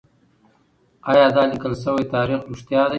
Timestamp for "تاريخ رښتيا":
2.13-2.81